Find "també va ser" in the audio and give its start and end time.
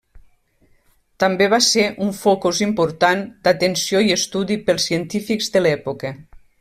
1.23-1.83